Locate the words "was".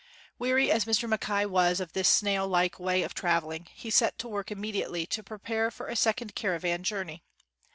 1.45-1.79